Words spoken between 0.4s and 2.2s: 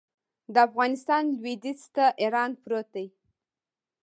د افغانستان لویدیځ ته